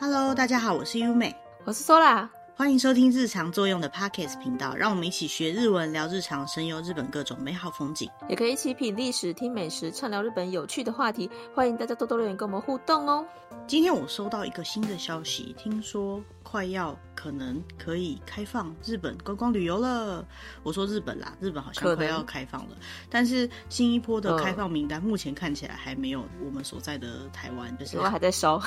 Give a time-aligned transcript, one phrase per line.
[0.00, 11.28] Hello，大家好，我是优美，我是 Sola，欢迎收听日常作用的 Podcast 频道，让我们一起学日文，聊日常，神游日本各种美好风景，也可以一起品历史、听美食，畅聊日本有趣的话题。
[11.52, 13.26] 欢迎大家多多留言跟我们互动哦。
[13.66, 20.24] 今天我收到一个新的消息，听说快要可能可以开放日本观光旅游了。
[20.62, 22.76] 我说日本啦，日本好像快要开放了，
[23.10, 28.62] 但是新一波的开放名单目前看起来还没有我们所在的台湾，就是还在烧。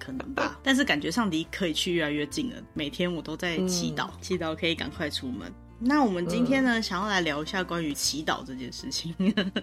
[0.00, 2.56] 可能吧， 但是感觉上离可以去越来越近了。
[2.74, 5.52] 每天我都在祈祷，嗯、祈祷可以赶快出门。
[5.82, 9.14] 那我们今天呢，嗯、想要来聊一下关于祈祷这件事情，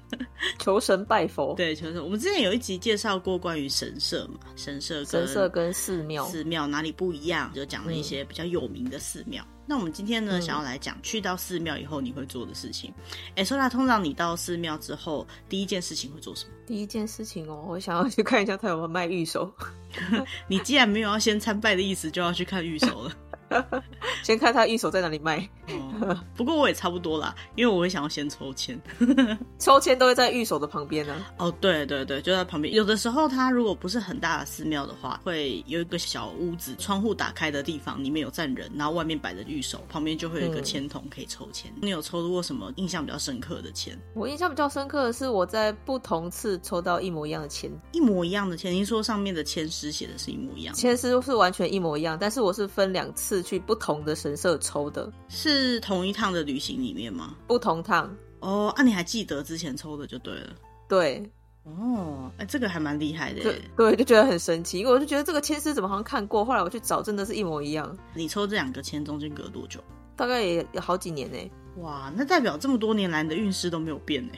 [0.58, 1.54] 求神拜佛。
[1.55, 2.04] 对，求神。
[2.04, 7.52] 我们之前有一集介绍过关于神社嘛，神社、神社跟寺庙，寺庙哪里不一样？
[7.54, 9.44] 就讲了一些比较有名的寺庙。
[9.44, 12.94] 嗯那我们今天呢，嗯、想要来讲去到寺庙以后你会做的事情。
[13.31, 16.52] 哎、欸，说来通常你到寺庙之后，第一件事情会做什么？
[16.66, 19.52] 第一件事情哦，我想要去看一下他有没有卖玉手。
[20.47, 23.11] 你既然没有要先参拜的意思，就要去看玉手了。
[24.23, 25.48] 先看他玉手在哪里卖。
[25.67, 28.80] 哦，不过我也差不多啦，因为我会想要先抽签。
[29.59, 31.26] 抽签都会在玉手的旁边呢。
[31.38, 32.73] 哦，对对对，就在旁边。
[32.73, 41.72] 有的时候，它如果不是很大的寺庙的话，会有一个小屋子，窗户打开的地方，里面有站人，然后外面摆着玉手，旁边就会有一个签筒可以抽签。
[41.76, 43.98] 嗯、你有抽过什么印象比较深刻的签？
[44.14, 48.72] 我印象比较深刻的是我在不同次抽到一模一样的签，一模一样的签。
[48.72, 50.73] 您说上面的签诗写的是一模一样？
[50.73, 55.80] 签诗是完全一模一样，但是我是分两次去不同的神社抽的，是。
[55.80, 57.35] 同一趟的旅行里面吗？
[57.47, 58.73] 不同趟哦。
[58.75, 60.55] 啊，你还记得之前抽的就对了。
[60.88, 61.30] 对，
[61.63, 63.41] 哦，哎、欸，这个还蛮厉害的。
[63.41, 67.95] 对，对，就觉得很神奇，因为我就觉得这个签诗怎么好像看过，后来我去找，真的是一模一样。
[68.13, 69.80] 你抽这两个签中间隔多久？
[70.15, 71.38] 大概也有好几年呢。
[71.77, 74.33] 哇，那代表这么多年来你的运势都没有变呢。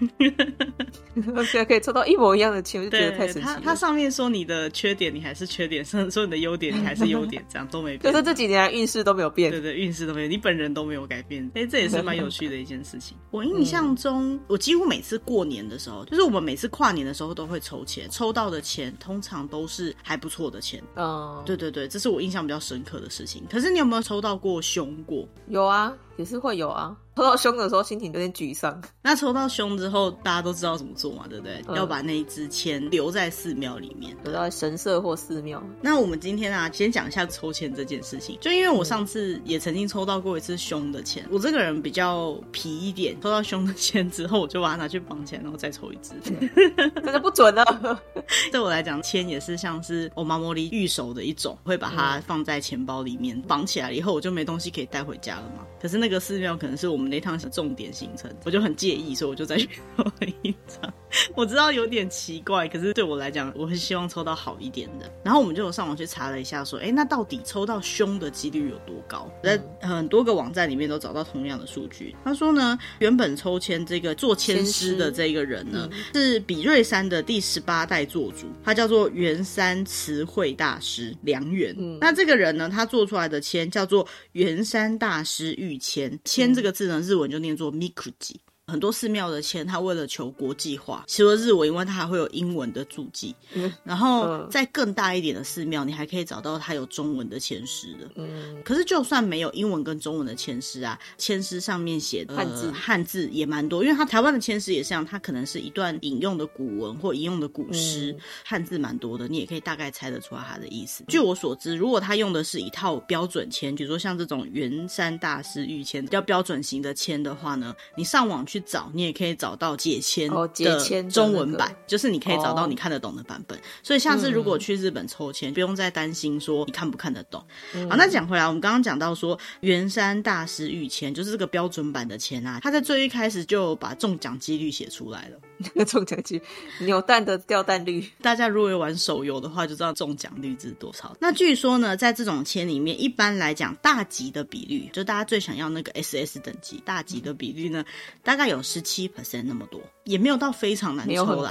[1.44, 3.54] 现在可以抽到一模一样的签，我就觉得太神奇了。
[3.56, 8.12] 它它上面说你的缺点，你还是缺点；甚至说你的优点，你还是优点，这样都没变。
[8.12, 9.50] 就是这几年来运势都没有变。
[9.50, 11.44] 对对，运势都没有，你本人都没有改变。
[11.54, 13.16] 哎、欸，这也是蛮有趣的一件事情。
[13.30, 20.82] 我印象中，我几乎每次过年的时候，就是我们每次跨年的时候都会抽签，抽到的钱通常都是还不错的钱。
[20.96, 23.42] 嗯，对对对，这是我印象比较深刻的事情。
[23.50, 25.28] 可是你有没有抽到过凶过？
[25.48, 25.92] 有啊。
[26.16, 28.80] 也是会有啊，抽到凶的时候心情有点沮丧。
[29.02, 31.62] 那抽到凶之后，大家都知道怎么做嘛，对不对？
[31.68, 35.62] 嗯、要把那一支签留在寺庙里面，留在神社或寺庙。
[35.80, 38.36] 那我们今天啊，先讲一下抽签这件事情。
[38.40, 48.00] 就因为我上次也曾经抽到过一次凶的签，嗯、我这个人比较皮一点，抽到凶的签之后，我就把它拿去绑起来，然后再抽一支， 真的不准啊。
[48.52, 55.66] 对我来讲，签也是像是我妈茉莉御守的一种，会把它放在钱包里面绑起来以后，我就没东西可以带回家了嘛。
[55.80, 60.92] 可是那个寺庙可能是我们那趟是重点行程，我就很介意，所以我就再去 抽了一张。
[61.34, 65.10] 我知道有点奇怪，可是对我来讲，我很希望抽到好一点的。
[65.24, 69.30] 然后我们就有上网去查了一下，说，哎，那到底抽到凶的几率有多高？
[69.42, 72.14] 在很多个网站里面都找到同样的数据。
[72.24, 81.74] 他说呢，原本抽签这个做签师的这个人呢，嗯、是比瑞山的第十八代做主，他叫做圆山词汇大师梁元。
[81.76, 85.89] 嗯、那这个人呢，他做出来的签叫做圆山大师御签，
[86.24, 88.36] 签这个字呢，日文就念作 mikuji。
[88.70, 93.34] 很多寺庙的签，他为了求国际化，除了日文因为，它还会有英文的注记。
[93.52, 98.08] 嗯，然后在更大一点的寺庙，你还可以找到它有中文的签诗的。
[98.14, 111.02] 嗯，可是就算没有英文跟中文的签诗啊，签诗上面写的汉字汉字也蛮多，因为它台湾的签诗也是这样，它可能是一段引用的古文或引用的古诗，汉字蛮多的，你也可以大概猜得出来它的意思。
[111.08, 118.59] 据我所知，如果他用的是一套标准签，比如说像这种圆山大师御签比较标准型的签的话呢，你上网去。
[118.60, 123.58] 找你也可以找到解签的中文版，就是你可以找到你看得懂的版本。
[123.82, 127.42] 所以下次如果去日本抽签，不用再担心说你看不看得懂。
[127.88, 135.38] 好，那讲回来，我们刚刚讲到说圆山大师御签就是这个标准版的签啊，他在最一开始就把中奖几率写出来了。
[135.86, 136.44] 中奖几率，
[136.86, 141.16] 扭蛋的掉蛋率，大家如果有玩手游的话，就知道中奖率是多少。
[141.20, 147.84] 那据说呢，在这种签里面，一般来讲，大吉的比率，就大家最想要那个 SS 等级大吉的比率呢，
[148.22, 151.50] 大概有十七 percent 那么多，也没有到非常难抽啦，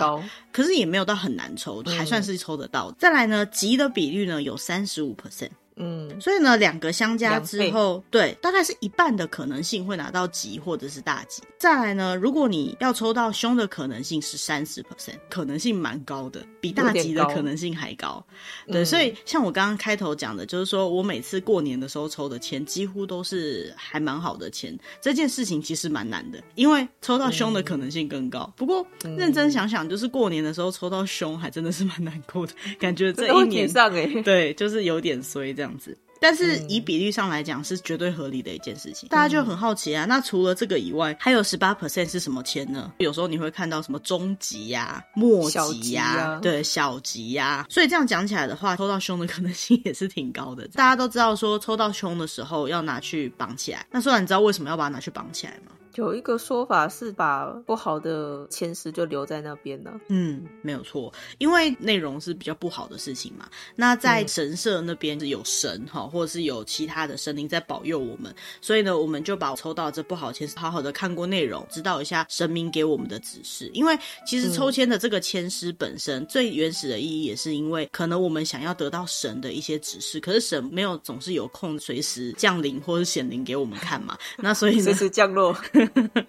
[0.51, 2.89] 可是也没有到很难抽，还算是抽得到。
[2.89, 5.51] 嗯、再来呢，吉的比率呢有三十五 percent。
[5.79, 11.41] 嗯，所以呢，两个相加之后，对，大概是一半的可能性会拿到吉或者是大吉。
[11.57, 18.23] 再来呢，如果你要抽到凶的可能性是三十 percent，可能性蛮高的，比大吉的可能性还高。
[18.67, 24.77] 对，所以像我刚刚开头讲的，就是说我每次过年的时候抽的签，几乎都是还蛮好的签。
[25.01, 28.51] 这件事情其实蛮难的，因为抽到凶的可能性更高。
[28.57, 35.97] 不过认真想想，就是过年的时候抽到凶，还真的是蛮难过的，感觉这一年上哎，对，就是有点衰这样子。
[36.21, 39.07] 但是以比例上来讲，是绝对合理的一件事情。
[39.07, 42.91] 大家就很好奇啊，那除了这个以外，还有十八 percent 是什么签呢？
[42.97, 47.65] 有时候你会看到什么中级呀、末级呀，对，小级呀。
[47.69, 50.67] 所以这样讲起来的话，抽到凶的可能性也是挺高的。
[50.75, 53.85] 大家都知道说，抽到凶的时候要拿去绑起来。
[53.89, 55.71] 那虽然你知道为什么要把它拿去绑起来吗？
[55.99, 59.99] 有一个说法是把不好的签诗就留在那边了。
[60.07, 63.49] 嗯，没有错，因为内容是比较不好的事情嘛。
[63.75, 73.69] 那在神社那边是有神哈，或者是有其他的神灵在保佑我们，所以呢，我们就把抽到这不好签诗好好的看过内容，知道一下神明给我们的指示。
[73.73, 84.17] 因为其实抽签的这个签诗本身最原始的意义，也是因为可能我们想要得到神的一些指示，可是神没有总是有空随时降临或者显灵给我们看嘛。
[84.37, 85.53] 那所以随时降落。
[85.95, 86.25] 呵 呵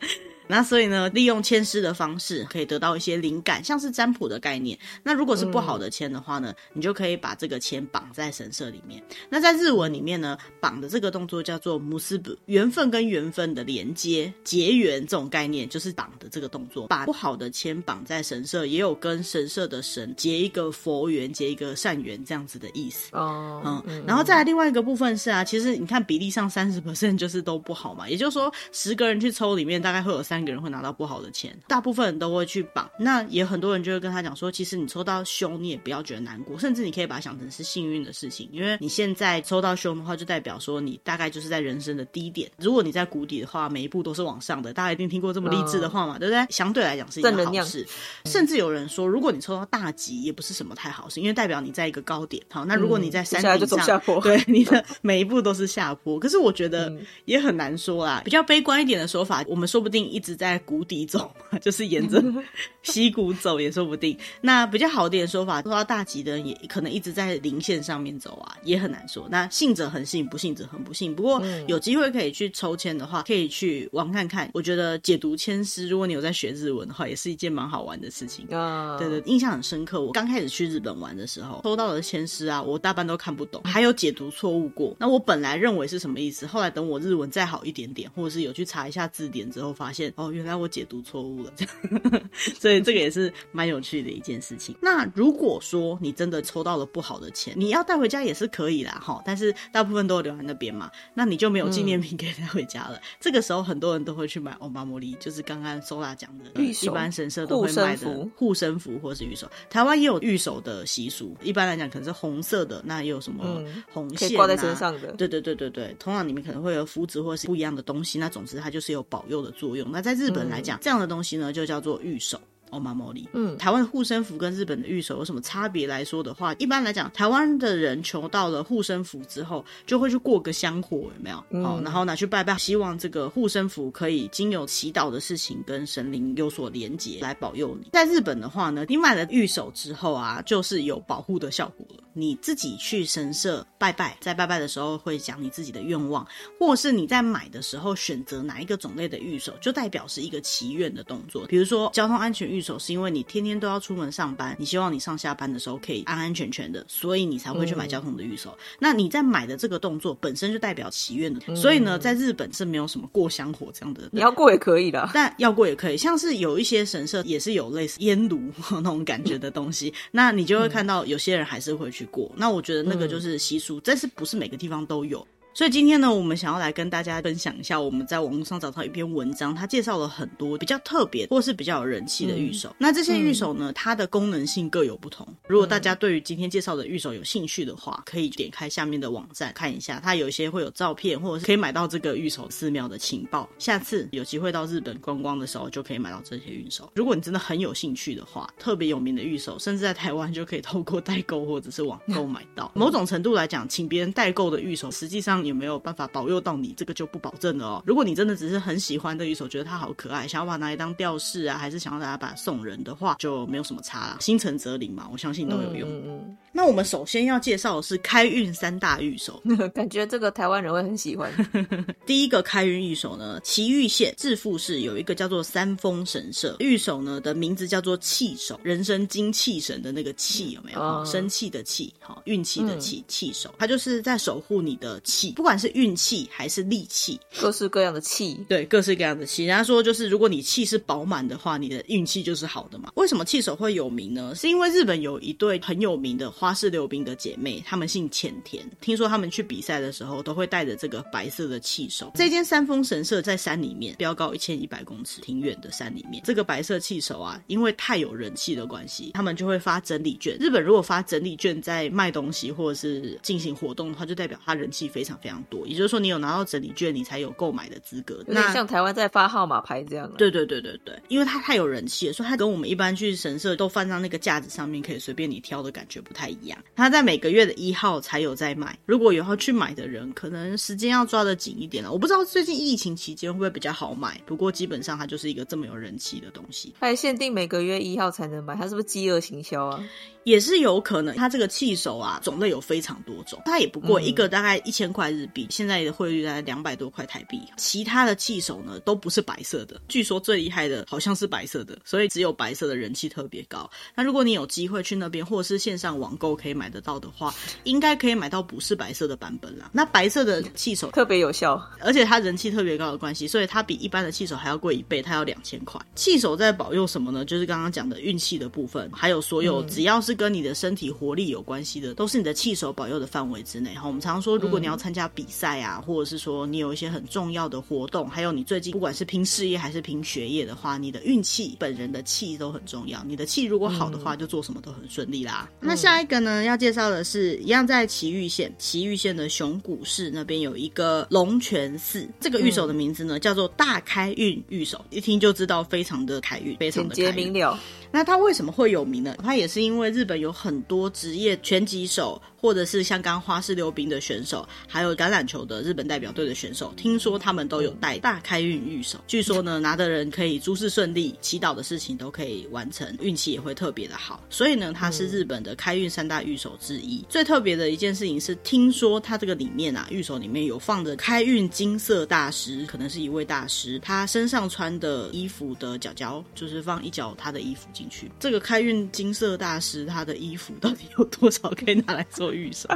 [0.50, 4.77] 那所以呢，利用签诗的方式可以得到一些灵感，像是占卜的概念。
[5.01, 9.01] 那如果是不好的签的话呢，嗯、你就可以把这个签绑在神社里面。
[9.27, 16.86] 那在日文里面呢，绑的这个动作叫做むすぶ，缘分跟缘分的连接、结缘这种概念，就是绑的这个动作。
[16.86, 23.10] 把不好的签绑在神社，也有跟神社的神结一个佛缘、结一个善缘这样子的意思。
[23.13, 30.36] 哦，嗯，嗯，然后再来另外一个部分是啊，其实你看比例上三十 percent 就是都不好嘛，也就是说十个人去抽里面大概会有三。
[30.40, 32.90] 一个人会拿到不好的钱，大部分人都会去绑。
[32.98, 42.50] 那也很多人就会跟他讲说，其实你抽到凶，你也不要觉得难过，甚至你可以把它想成是幸运的事情，因为你现在抽到凶的话，就代表说你大概就是在人生的低点。
[42.58, 44.72] 如果你在谷底的话，每一步都是往上的。
[44.72, 46.46] 大家一定听过这么励志的话嘛，对不对？
[46.50, 47.87] 相对来讲是一个好事。
[48.25, 52.42] 甚至有人说，如果你抽到大吉，也不是什么太好事，因为代表你在一个高点。
[52.50, 56.19] 好，那如果你在山顶上，下坡，对，你的每一步都是下坡。
[56.19, 56.92] 可是我觉得
[57.26, 58.22] 也很难说啦。
[58.25, 60.30] 比较悲观一点的说法，我们说不定一直。
[60.31, 62.23] 是在谷底走嘛， 就是沿着
[62.82, 64.17] 溪谷走也说不定。
[64.41, 69.27] 那比较好点的说法，抽到大吉的人也可能一直在零线上面走啊，也很难说。
[69.31, 71.15] 那信者很信，不信者很不信。
[71.15, 74.49] 不过有机会可以去抽签的话，可以去玩看看。
[74.55, 78.97] 我觉得解读签诗，如果你有在学日文的话，也是一件蛮好玩的事情啊。
[78.97, 80.00] 对对，印象很深刻。
[80.00, 84.94] 我刚开始去日本玩的时候，抽到的签诗啊，我大半都看不懂，还有解读错误过。
[85.00, 90.12] 那我本来认为是什么意思，后来等我日文再好一点点，或者是有去查一下字典之后，发现。
[90.20, 92.22] 哦，原来我解读错误了，这样，
[92.58, 94.76] 所以这个也是蛮有趣的一件事情。
[94.82, 102.96] 那如果说你真的抽到了不好的钱，你要带回家也是可以啦，哈，但是大部分都留在那边嘛，那你就没有纪念品可以带回家了。
[102.96, 109.50] 嗯、这个时候很多人都会去买欧巴莫利，就是刚刚 Sola 讲的，一般神社都会卖的护身符或是玉手。
[109.70, 115.12] 台湾也有玉手的习俗，一般来讲可能是红色的，那也有什么红线挂、啊、在身上的？
[115.12, 119.90] 对对对对对，通常里面可能会有符纸或是不一样的东西，那总之它就是有保佑的作用。
[119.90, 122.41] 那在在日本来讲，这样的东西呢，就叫做御守。
[122.70, 131.44] 欧玛莫利，嗯，台湾的护身符跟日本的御守有什么差别来说的话，一般来讲，台湾的人求到了护身符之后，就会去过个香火，有没有？
[131.50, 137.88] 嗯、哦，然后拿去拜拜，希望这个护身符可以经由祈祷的事情跟神灵有所连结，来保佑你。
[137.93, 142.05] 在日本的话呢，你买了御守之后啊，就是有保护的效果了。
[142.12, 146.26] 你自己去神社拜拜，在拜拜的时候会讲你自己的愿望，
[146.58, 151.46] 或是你在买的时候选择哪一个种类的御守，就代表是一个祈愿的动作。
[151.46, 152.60] 比如说交通安全御。
[152.61, 158.50] 御守是因为你天天都要出门上班，你希望你上下班的时候可以安安全全的，所以你才会去买交通的御守。
[158.50, 164.11] 嗯、那你在买的这个动作本身就代表祈愿的，嗯、所以呢，在日本是没有什么过香火这样的。
[164.12, 168.38] 你要过也可以的，但要过也可以，像是有一些神社也是有类似烟炉
[168.71, 172.31] 那种感觉的东西，那你就会看到有些人还是会去过。
[172.37, 175.26] 那我觉得那个就是习俗，但是不是每个地方都有？
[175.52, 182.69] 所以今天呢，我们想要来跟大家分享一下我们在网络上找到一篇文章，它介绍了很多比较特别或是比较有人气的御守。
[182.71, 185.26] 嗯、那这些御守呢，它的功能性各有不同。
[185.49, 193.49] 如果大家对于今天介绍的御守有兴趣的话，可以点开下面的网站看一下，它有一些会有照片，或者是可以买到这个御守寺庙的情报。
[193.59, 196.90] 下次有机会到日本观光的时候，就可以买到这些御守。
[196.95, 202.71] 如果你真的很有兴趣的话，特别有名的御守，甚至在台湾就可以透过代购或者是网购买到。
[202.75, 207.83] 某种程度来讲，请别人代购的御守，实际上有没有办法保佑到你，这个就不保证了哦。
[207.85, 214.16] 如果你真的只是很喜欢的玉手，觉得它好可爱，想要把它拿来当吊饰啊，还是想要拿它把它送人的话，就没有什么差啦。
[214.21, 215.88] 心诚则灵嘛，我相信都有用。
[215.90, 216.37] 嗯嗯。
[216.52, 219.40] 那我们首先要介绍的是开运三大玉手，
[219.75, 221.30] 感觉这个台湾人会很喜欢。
[222.07, 230.80] 第一个开运玉手呢，奇玉县致富市有一个叫做三丰神社玉手呢的名字叫做气手，人生精气神的那个气有没有？
[230.80, 239.44] 哦、生气的气，好运气的气，气手，它就是在守护你的气，不管是运气还是力气，各式各样的气，对，各式各样的气。
[239.44, 242.90] 人家说就是如果你气是饱满的话，你的运气就是好的嘛。
[242.96, 244.34] 为什么气手会有名呢？
[244.34, 252.10] 是因为日本有一对很有名的花式溜冰的姐妹，她们姓浅田，听说她们去比赛的时候都会带着这个白色的气手。
[252.14, 256.22] 这间山峰神社在山里面，标高一千一百公尺，挺远的山里面。
[256.25, 260.37] 这个白色气手啊，因为太有人气的关系，他们就会发整理券。
[260.38, 265.67] 日本如果发整理券在卖东西或者是进行活动的话，就代表他人气非常非常多。
[265.67, 268.23] 也就是说，你有拿到整理券，你才有购买的资格。
[268.27, 270.11] 那像台湾在发号码牌这样。
[270.17, 276.59] 对对对对对，因为它太有人气了，所以它跟我们一般去神社都放在那个架子上面，可以随便你挑的感觉不太一样。
[276.75, 278.79] 它在每个月的一号才有在卖。
[278.87, 281.93] 如果有要去买的人，可能时间要抓得紧一点了。
[281.93, 286.75] 我不知道最近疫情期间会不会比较好买，不过基本上它就是一个这么有人气的东西。
[286.79, 289.85] 还限定每个月一号才能买，它是不是饥饿行销啊？
[290.25, 297.41] 也是有可能，它这个气手啊，种类有非常多种，它也不贵，一个大概一千块日币，现在的汇率大概两百多块台币。
[297.57, 303.69] 其他的气手呢，都不是白色的，据说最厉害的好像是白色的，所以只有白色的人气特别高。
[303.95, 307.35] 那如果你有机会去那边，或者是线上网购可以买得到的话，
[307.65, 309.71] 应该可以买到不是白色的版本啦。
[309.73, 315.81] 那白色的气手特别有效，而且它人气特别高的关系，所以它比一般的气手还要贵一倍，它要两千块。
[315.95, 317.25] 气手在保佑什么呢？
[317.25, 323.75] 就是刚刚讲的运气的部分，还有所有只要是跟你的身体活力有关系的，都是你的气手保佑的范围之内。
[323.75, 333.02] 哈，我们常常说，如果你要参加比赛啊，或者是说你有一些很重要的活动，还有你最近不管是拼事业还是拼学业的话，你的运气、本人的气都很重要。
[333.05, 335.49] 你的气如果好的话，就做什么都很顺利啦。
[335.61, 347.59] 嗯、那下一个呢，要介绍的是一样在埼玉县，埼玉县的熊谷市那边有一个龙泉寺，这个玉手的名字呢叫做大开运玉手，一听就知道非常的开运，非常的简洁明了。
[347.93, 349.17] 那它为什么会有名呢？
[349.21, 352.19] 它也是因为日日本有很多职业拳击手。
[352.40, 358.99] 或者是像刚花式溜冰的选手，还有橄榄球的日本代表队的选手，听说他们都有带大开运玉手。
[359.07, 364.25] 据说呢，拿的人可以诸事顺利，祈祷的事情都可以完成，运气也会特别的好。
[364.30, 367.04] 所以呢，它是日本的开运三大玉手之一。
[367.11, 378.11] 最特别的一件事情是，听说它这个里面啊，玉手里面有放着开运金色大师，可能是一位大师，他身上穿的衣服的角角，就是放一角他的衣服进去。
[378.19, 382.30] 这个开运金色大师他的衣服到底有多少可以拿来做？
[382.30, 382.68] 玉手，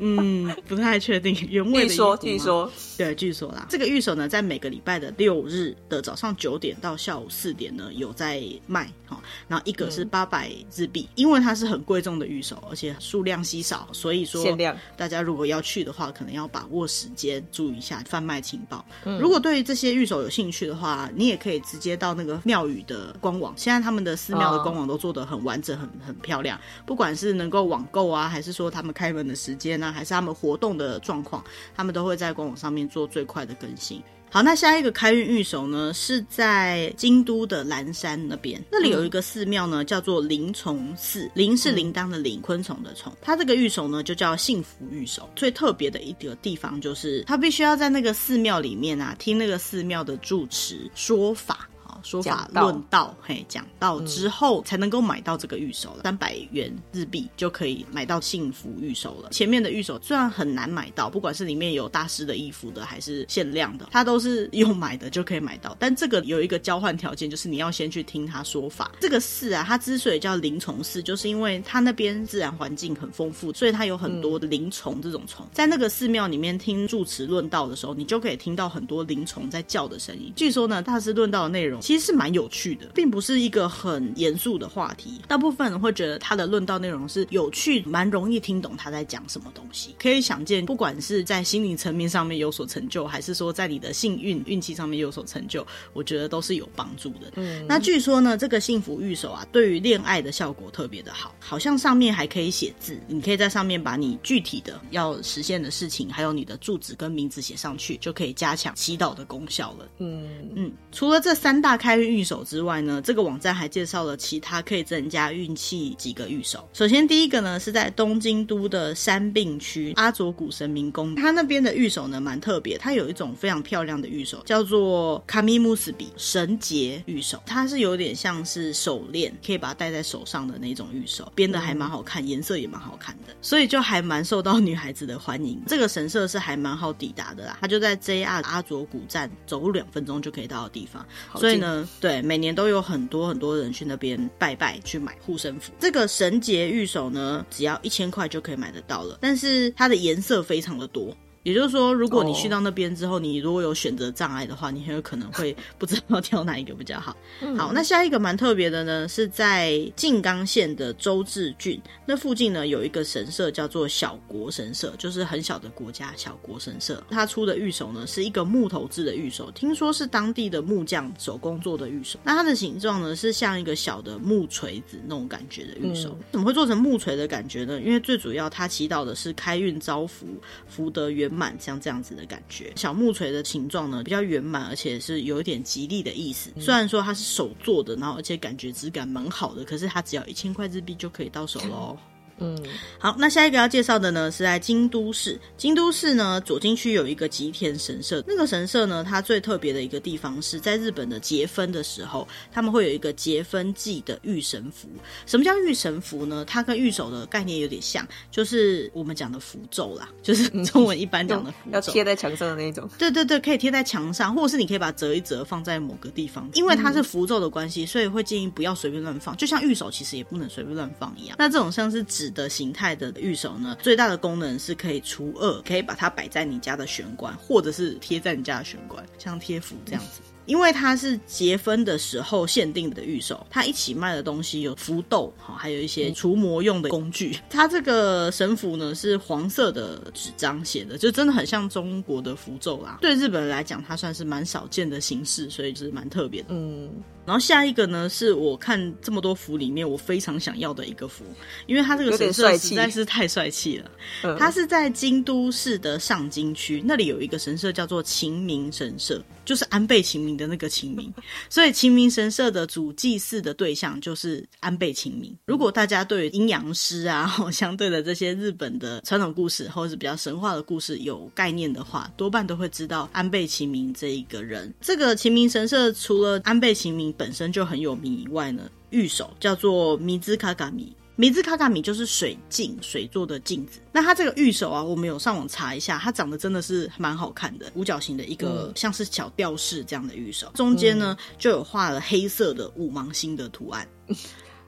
[0.00, 1.88] 嗯，不太确定原味的。
[1.88, 3.66] 据说，据说，对，据说啦。
[3.70, 8.90] 这个玉手呢，在每个礼拜的六日的早上九点到下午四点呢，有在卖。
[9.06, 14.76] 好，然后一个是八百日币，嗯，因为它是很贵重的玉手，而且数量稀少，所以说限量。
[14.96, 18.84] 大家如果要去的话，可能要把握时间，注意一下贩卖情报。
[19.04, 23.52] 嗯，如果对于这些玉手有兴趣的话，你也可以直接到那个庙宇的官网。
[23.56, 26.39] 现在他们的寺庙的官网都做得很完整，很很漂亮。
[26.84, 28.80] 不管是能够网购啊，还是说他。
[28.82, 31.44] 们开门的时间呢、啊，还是他们活动的状况，
[31.76, 34.02] 他们都会在官网上面做最快的更新。
[34.30, 41.30] 好，那下一个开运御守呢，是在京都的岚山那边，那里有一个寺庙呢，叫做灵虫寺。
[41.34, 43.12] 灵是铃铛的铃，昆虫的虫。
[43.20, 45.28] 它这个御守呢，就叫幸福御守。
[45.36, 51.68] 最特别的一个地方就是，它必须要在那个寺庙里面啊，听那个寺庙的住持说法。
[52.02, 59.30] 说法论道，嘿，讲到之后才能够买到这个玉手了，三百元日币就可以买到幸福玉手了。
[59.30, 65.76] 前面的玉手虽然很难买到，不管是里面有大师的衣服的，还是限量的，它都是用买的就可以买到。
[65.78, 68.92] 但这个有一个交换条件，就是你要先去听他说法。
[69.00, 75.46] 这个寺啊，它之所以叫灵虫寺，就是因为它那边自然环境很丰富，所以它有很多的灵虫这种虫。
[75.52, 80.32] 在那个寺庙里面听住持论道的时候，你就可以听到很多灵虫在叫的声音。
[80.36, 81.80] 据说呢，大师论道的内容。
[81.90, 85.20] 其实是蛮有趣的，并不是一个很严肃的话题。
[85.26, 89.96] 大部分人会觉得他的论道内容是有趣，蛮容易听懂他在讲什么东西。
[89.98, 97.32] 可以想见，不管是在心理层面上面有所成就，还是说在你的幸运运气上面有所成就，我觉得都是有帮助的。
[97.34, 109.88] 嗯，那据说呢，这个幸福玉手啊，对于恋爱的效果特别的好，好像上面还可以写字，你可以在上面把你具体的要实现的事情，还有你的住址跟名字写上去，就可以加强祈祷的功效了。
[109.98, 111.69] 嗯嗯，除了这三大。
[111.70, 116.68] 大开运御守之外呢，这个网站还介绍了其他可以增加运气几个玉手。
[116.72, 135.62] 首先第一个呢是在东京都的山并区阿佐谷神明宫，它那边的玉手呢蛮特别，它有一种非常漂亮的玉手，叫做卡米穆斯比神结玉手，它是有点像是手链，可以把它戴在手上的那种玉手，编的还蛮好看，颜色也蛮好看的，所以就还蛮受到女孩子的欢迎。
[135.68, 145.72] 这个神社是还蛮好抵达的啦，它就在 JR 阿佐谷站，走路两分钟就可以到的地方，所以呢，对，每年都有很多很多人去那边拜拜，去买护身符。
[145.78, 151.16] 这个神节玉手呢，只要一千块就可以买得到了，但是它的颜色非常的多。
[151.42, 157.16] 也就是说，如果你去到那边之后，你如果有选择障碍的话，你很有可能会 不知道挑哪一个比较好。
[157.56, 167.02] 好，那下一个蛮特别的呢，是在静冈县的周志郡那附近呢，有一个神社叫做小国神社，就是很小的国家小国神社。
[167.08, 172.18] 它出的玉手呢是一个木头制的玉手，听说是当地的木匠手工做的玉手。
[172.22, 176.18] 那它的形状呢是像一个小的木锤子那种感觉的玉手。
[176.32, 177.80] 怎么会做成木锤的感觉呢？
[177.80, 180.26] 因为最主要它祈祷的是开运招福、
[180.68, 186.50] 福德圆满，像这样子的感觉，小木锤的形状呢比较圆满，而且是有一点吉利的意思。
[186.58, 191.96] 虽然说它是手做的，然后而且感觉质感蛮好的，可是它只要一千块日币就可以到手喽。
[192.40, 192.58] 嗯，
[192.98, 195.38] 好，那下一个要介绍的呢是在京都市。
[195.56, 204.88] 京都市呢左京区有一个吉田神社，那个神社呢，它最特别的一个地方是在日本的结婚的时候，他们会有一个结婚祭的御神符。
[205.26, 206.44] 什么叫御神符呢？
[206.46, 212.88] 它跟御守的概念有点像，就是我们讲的符咒啦，就是中文一般讲的符咒，要贴在墙上的那种。
[212.98, 216.48] 对对对，可以贴在墙上，或者是你可以把它折一折放在某个地方。
[216.54, 221.36] 因为它是符咒的关系，所以会建议不要随便乱放，就像御守其实也不能随便乱放一样。
[221.38, 230.20] 那这种像是纸的形态的玉手呢，最大的功能是可以除恶，可以把它摆在你家的玄关，或者是贴在你家的玄关，像贴符这样子。
[230.46, 237.38] 因为它是结婚的时候限定的御手，它一起卖的东西有符豆，哈，还有一些除魔用的工具。
[237.48, 242.98] 它这个神符呢是黄色的纸张写的，就真的很像中国的符咒啦。
[243.00, 246.48] 对日本人来讲，它算是蛮少见的形式，所以就是蛮特别的。
[246.50, 246.90] 嗯。
[247.30, 251.24] 然后下一个呢，是我看这么多符里面我非常想要的一个符，
[251.68, 254.36] 因为它这个神社实在是太帅气了。
[254.36, 261.14] 它是在京都市的上京区，那里有一个神社叫做秦明神社，就是安倍晴明的那个秦明。
[261.48, 265.32] 所以秦明神社的主祭祀的对象就是安倍晴明。
[265.44, 274.74] 如果大家对阴阳师啊， 相对的这些日本的传统故事或者是比较神话的故事有概念的话，多半都会知道安倍晴明这一个人。
[274.80, 283.78] 这个秦明神社除了安倍晴明本身就很有名以外呢，玉手叫做米兹卡卡米，米兹卡卡米就是水镜，水做的镜子。
[283.92, 293.86] 那它这个玉手啊，我们有上网查一下，它长得真的是蛮好看的，五角形的一个像是小吊饰这样的玉手，中间呢就有画了黑色的五芒星的图案。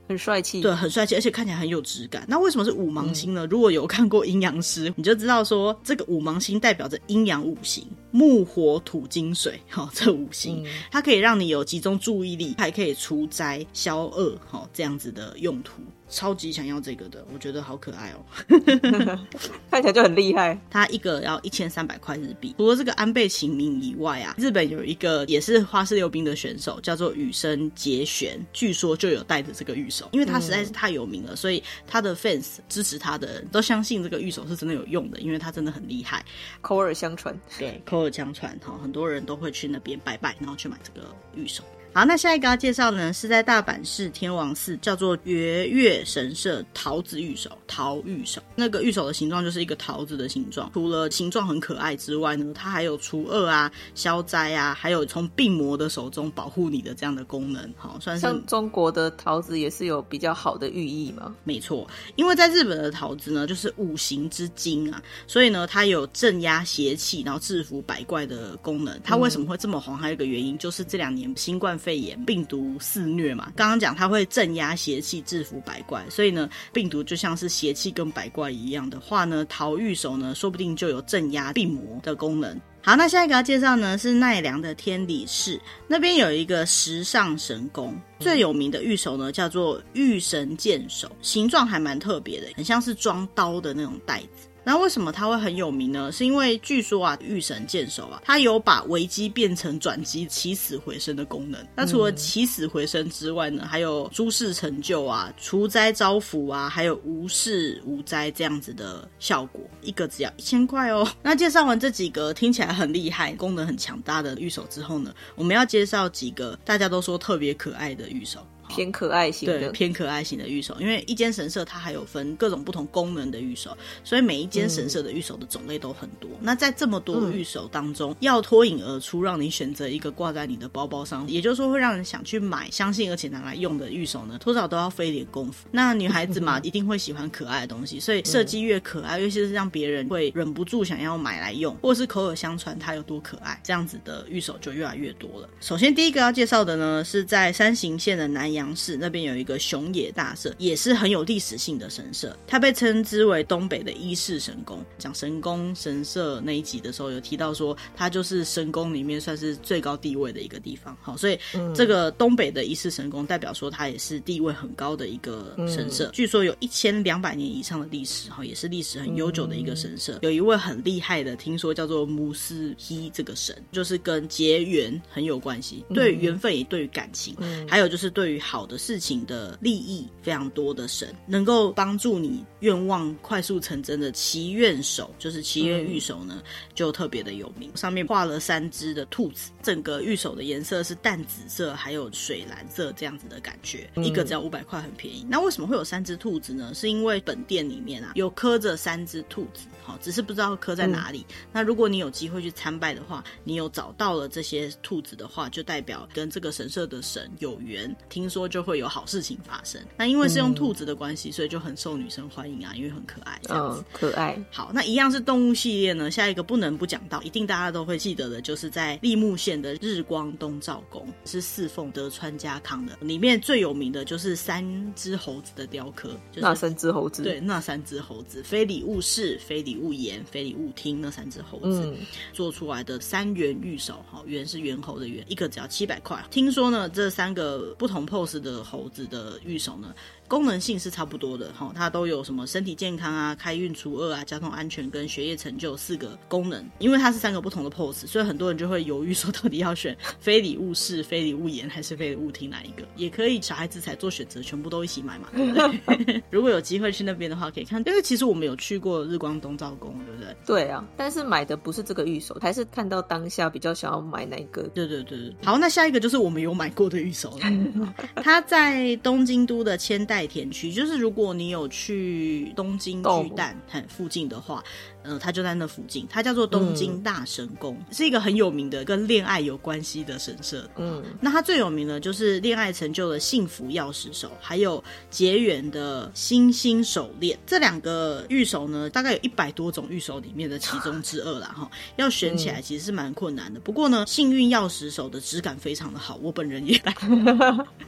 [0.09, 2.25] 很帅气，对，很帅气，而且看起来很有质感。
[2.29, 3.47] 那为什么是五芒星呢？
[3.47, 15.83] 嗯、如果有看过阴阳师，你就知道说，这个五芒星代表着阴阳五行，木、火、土、金、水， 哈，这五行，嗯、它可以让你有集中注意力，还可以除灾消厄，哈，这样子的用途。
[16.13, 18.23] 超级想要这个的，我觉得好可爱哦，
[19.71, 20.57] 看起来就很厉害。
[20.71, 22.55] 它一个要一千三百块日币。
[22.59, 36.23] 除了这个安倍晴明以外啊，日本有一个也是花式溜冰的选手，叫做羽生结弦，据说就有带着这个玉手，因为他实在是太有名了，嗯、所以他的 fans 支持他的人都相信这个玉手是真的有用的，因为他真的很厉害，
[36.61, 37.35] 口耳相传。
[37.59, 41.65] 对，口耳相传哈，很多人都会去那边拜拜，然后去买这个御守。
[41.95, 48.41] 好，那下一个要介绍呢，是在大阪市天王寺，叫做月月神社桃子玉手，桃玉手。
[48.57, 57.71] 那个玉手的形状就是一个桃子的形状，除了形状很可爱之外呢，它还有除恶啊、消灾啊，还有从病魔的手中保护你的这样的功能。
[57.77, 61.35] 好，算是像中国的桃子也是有比较好的寓意嘛？
[61.45, 68.99] 没错，因为在日本的桃子呢，就是五行之精啊，所以呢，它有镇压邪气，然后制服百怪的功能。
[69.05, 69.95] 它为什么会这么红？
[69.95, 71.79] 还有一个原因就是这两年新冠。
[71.83, 82.57] 肺炎病毒肆虐嘛，刚刚讲它会镇压邪气，制服百怪，所以呢，病毒就像是邪气跟百怪一样的话呢，桃御手呢，说不定就有镇压病魔的功能。
[82.85, 94.49] 好，那下一个要介绍呢是奈良的天理寺，那边有一个石上神宫，最有名的御手呢叫做御神剑手，形状还蛮特别的，很像是装刀的那种袋子。
[94.65, 96.11] 那为什么它会很有名呢？
[96.13, 101.61] 是因为据说啊，御神剑手啊，它有把危机变成转机、起死回生的功能。
[101.75, 109.61] 那除了起死回生之外呢，还有诸事成就啊、除灾招福啊，还有无事无灾这样子的效果。
[109.83, 111.07] 一个只要一千块哦。
[111.23, 118.47] 那介绍完这几个听起来很厉害、功能很强大的御守之后呢，我们要介绍几个大家都说特别可爱的御守。
[118.75, 126.31] 偏可爱型的，对，偏可爱型的御守，因为一间神社它还有分各种不同功能的御守，所以每一间神社的御守的种类都很多。
[126.33, 135.67] 嗯、那在这么多御守当中，嗯、要脱颖而出，让你选择一个挂在你的包包上，也就是说会让人想去买、相信而且拿来用的御守呢，多少都要费点功夫。
[135.71, 145.49] 那女孩子嘛， 一定会喜欢可爱的东西，所以设计越可爱，尤其是让别人会忍不住想要买来用，或是口耳相传它有多可爱，这样子的御守就越来越多了。
[145.61, 149.43] 首先第一个要介绍的呢，是在山形县的南阳市那边有一。
[149.43, 154.81] 一个熊野大社也是很有历史性的神社，它被称之为东北的伊势神宫。
[154.99, 160.97] 讲神宫神社那一集的时候，有提到说它就是神宫里面算是最高地位的一个地方。
[161.03, 161.37] 好，所以
[161.75, 166.09] 这个东北的伊势神宫代表说它也是地位很高的一个神社。
[166.13, 170.21] 据说有一千两百年以上的历史，哈，也是历史很悠久的一个神社。
[170.23, 177.35] 有一位很厉害的，听说叫做姆斯希这个神，就是跟结缘很有关系，对缘分也对于感情，
[177.67, 179.59] 还有就是对于好的事情的。
[179.63, 186.43] 利益非常多的神，能够帮助你愿望快速成真的祈愿手，就是祈愿玉手呢，
[186.75, 187.71] 就特别的有名。
[187.77, 195.25] 上面画了三只的兔子，整个玉手的颜色是淡紫色，还有水蓝色这样子的感觉，一个只要五百块，很便宜。
[195.29, 196.73] 那为什么会有三只兔子呢？
[196.75, 201.25] 是因为本店里面啊有刻着三只兔子，好，只是不知道刻在哪里。
[201.29, 209.81] 嗯、那如果你有机会去参拜的话，你有找到了这些兔子的话，就代表跟这个神社的神有缘，听说就会有好事情发生。
[209.97, 214.43] 那因为是用兔子的关系，嗯、所以就很受女生欢迎啊，因为很可爱，这样子、哦、可爱。
[214.51, 216.11] 好，那一样是动物系列呢。
[216.11, 222.97] 下一个不能不讲到，一定大家都会记得的，就是在立木县的日光东照宫，是侍奉德川家康的。
[223.01, 224.65] 里面最有名的就是三
[224.95, 227.23] 只猴子的雕刻，就是、那三只猴子？
[227.23, 231.01] 对，那三只猴子，非礼勿视，非礼勿言，非礼勿听。
[231.01, 231.97] 那三只猴子、嗯、
[232.33, 236.23] 做出来的三元玉手，哈，元是猿猴的元，一个只要七百块。
[236.31, 239.95] 听说呢，这三个不同 pose oss 的猴子的玉手呢？
[240.33, 246.67] 功能性是差不多的哈，它都有什么身体健康啊、开运除恶啊、交通安全跟学业成就四个功能。
[246.79, 252.83] 因为它是三个不同的 pose，所以很多人就会犹豫说，到底要选非礼勿视、非礼勿言还是非礼勿听哪一个？
[252.97, 255.29] 也可以小孩子才做选择，全部都一起买嘛。
[255.37, 257.83] 对不对 如果有机会去那边的话，可以看。
[257.87, 260.35] 因为其实我们有去过日光东照宫，对不对？
[260.47, 264.63] 对啊，但是买的不是这个玉手，还是看到当下比较想要买哪个？
[264.69, 265.37] 对对对对。
[265.45, 267.93] 好，那下一个就是我们有买过的玉手了。
[268.25, 274.63] 它在东京都的千代田区，就是如果你有去东京巨蛋很附近的话。
[275.05, 280.69] 嗯、呃，它就在那附近，它叫做东京大神宫，嗯、是一个很有名的跟恋爱有关系的神社。
[280.77, 287.39] 嗯，那它最有名的就是恋爱成就的幸福钥匙手，还有结缘的星星手链。
[287.47, 291.55] 这两个玉手呢，大概有一百多种玉手里面的其中之二啦。
[291.57, 291.71] 哈。
[291.97, 293.59] 要选起来其实是蛮困难的。
[293.59, 296.81] 嗯、不过呢，幸运钥匙手的质感非常的好，我本人也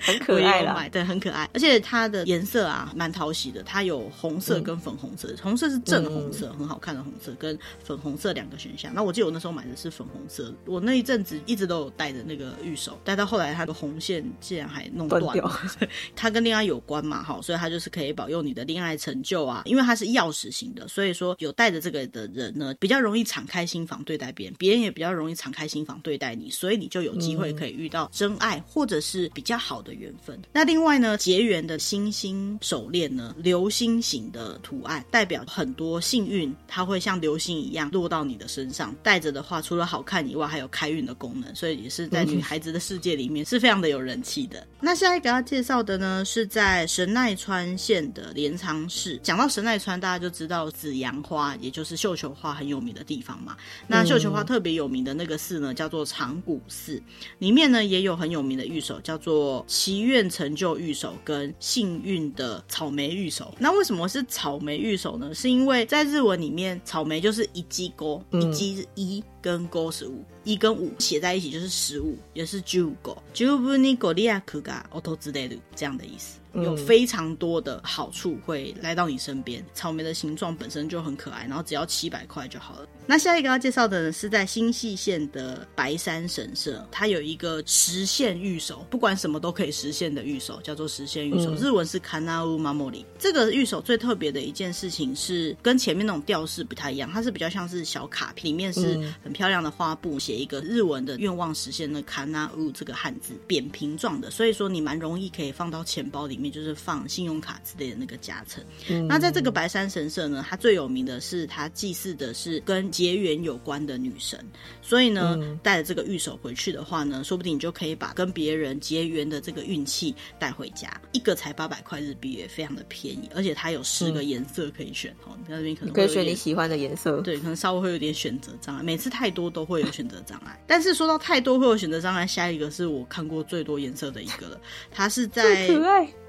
[0.01, 7.04] 很可爱啦，对，很可爱，而且它的颜色啊蛮讨喜的，它有红色跟粉红色，嗯、红色是正红色，嗯、很好看的。
[7.05, 10.53] 红色跟粉红色两个选项，那我记得我那时候买的是粉红色。
[10.65, 15.33] 我那一阵子一直都有戴着那个玉手，戴到后来它的红线竟然还弄断了。
[15.33, 15.53] 掉
[16.17, 19.63] 它跟恋爱有关嘛，哈，所以它就是可以保佑你的恋爱成就啊。
[19.67, 30.41] 因为它是钥匙型的，所以说有戴着这个的人呢，比较容易敞开心房对待别人，别人也比较容易敞开心房对待你，所以你就有机会可以遇到真爱，嗯、或者是比较好的缘分。
[30.53, 36.94] 那另外呢，结缘的星星手链呢，流星型的图案代表很多幸运，它会。
[36.95, 44.65] 会像流星一样落到你的身上，戴着的话，除了好看以外，还有开运的功能，所以也是在女孩子的世界里面是非常的有人气的。
[44.81, 49.19] 那下一个要介绍的呢，是在神奈川县的镰仓市。
[49.25, 53.57] 讲到神奈川，大家就知道紫阳花，也就是绣球花很有名的地方嘛。
[53.89, 57.03] 那绣球花特别有名的那个寺呢，叫做长谷寺，
[57.41, 63.53] 里面呢也有很有名的玉手，叫做祈愿成就玉手跟幸运的草莓玉手。
[63.59, 65.35] 那为什么是草莓玉手呢？
[65.35, 66.81] 是因为在日文里面。
[66.85, 69.23] 草莓就是一基勾，一基是一。
[69.44, 73.16] 跟勾是五，一跟五写在一起就是十五，也是十五个。
[73.34, 76.40] 十分にご利益が访れる这样的意思。
[76.56, 79.64] 有非常多的好处会来到你身边。
[79.72, 82.88] 草莓的形状本身就很可爱，然后只要七百块就好了。
[83.06, 91.54] 那下一个要介绍的呢，是在新潟县的白山神社，它有一个实现御守，不管什么都可以实现的御守，叫做实现御守。
[91.54, 93.06] 嗯、日文是 Kanau Mamori。
[93.20, 106.55] 这个御守最特别的一件事情是，跟前面那种吊饰不太一样，它是比较像是小卡片，里面是很 漂亮的花布，写一个日文的愿望实现的 Kanau 这个汉字，扁平状的，所以说你蛮容易可以放到钱包里面。
[106.55, 108.63] 就是放信用卡之类的那个夹层。
[108.89, 114.39] 嗯、那在这个白山神社呢，它最有名的是它祭祀的是跟结缘有关的女神，
[114.81, 120.89] 所以呢，嗯、带着这个玉手回去的话呢，说不定你就可以把跟别人结缘的这个运气带回家。
[121.11, 125.33] 一个才八百块日币，也非常的便宜，而且它有十个颜色可以选哦。
[125.33, 128.83] 嗯、你在那边可能可以选你喜欢的颜色，对，可能稍微会有点选择障碍。
[128.85, 134.61] 每次太多都会有选择障碍，但是说到太多会有选择障碍，下一个是我看过最多颜色的一个了，
[134.91, 135.67] 它是在。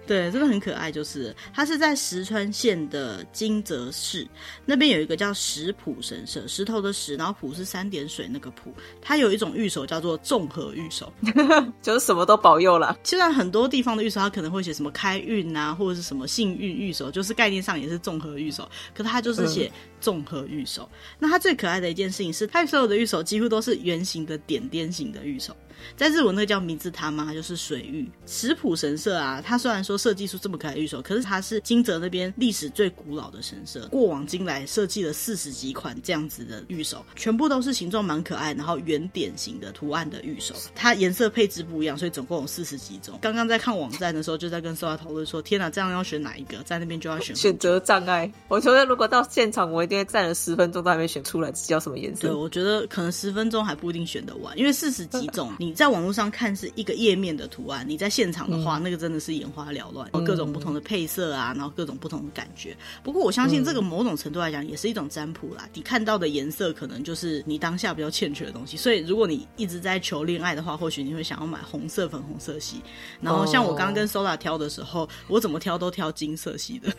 [0.07, 0.91] 对，真的很可爱。
[0.91, 4.27] 就是它是在石川县的金泽市
[4.65, 8.73] 那边有一个叫石浦神社，石头的石，然后浦是三点水那个浦。
[9.01, 11.11] 它有一种御守叫做综合御守，
[11.81, 12.97] 就是什么都保佑了。
[13.03, 18.69] 现在很多地方的御守，它可能会写什么开运啊，或者是什么幸运御守，就是概念上也是综合御守。
[18.93, 20.87] 可是它就是写综合御守。
[20.91, 25.55] 嗯、那它最可爱的一件事情是，它所有的御守几乎都是圆形的点点形的御守。
[25.95, 27.33] 在日文那个叫名字他吗？
[27.33, 29.41] 就是水域石浦神社啊。
[29.45, 33.88] 它虽然说设计出这么可爱的玉手，可是它是金泽那边历史最古老的神社。
[33.88, 40.55] 过往今来设计了四十几款这样子的玉手，全部都是形状蛮可爱，然后圆点形的图案的玉手。
[40.73, 43.17] 它颜色配置不一样，所以总共有四十几种。
[43.21, 46.61] 刚刚在看网站的时候，就在跟 Sola 讨论说：“天哪，这样要选哪一个？
[46.63, 52.27] 在那边就要选选择障碍。”我觉得如果到现场，我一定会站了十分钟都还没选出来，叫什么颜色？
[52.27, 55.75] 对，我觉得可能十分钟还不一定选得完，因为四十几种 你。
[55.75, 62.75] 在网络上看是一个页面的图案，你在现场的话，嗯、那个真的是眼花缭乱，嗯、各种不同的配色啊，然后各种不同的感觉。
[63.04, 65.67] 不过我相信这个某种程度来讲也是一种占卜啦。
[65.73, 72.82] 你看到的颜色可能就是你当下比较欠缺的东西，所以如果你一直在求恋爱的话，或许你会想要买红色、粉红色系。
[73.19, 76.89] 然后像我刚刚跟 Sola 挑的时候，哦、我怎么挑都挑金色系的，